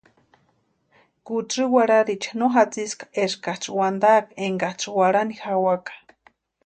Kutsï 1.25 1.63
warhariecha 1.73 2.31
no 2.39 2.47
jatsiska 2.55 3.05
eskaksï 3.23 3.71
wantaaka 3.77 4.31
énkaksï 4.47 4.89
warhani 4.97 5.35
jawaka. 5.41 5.93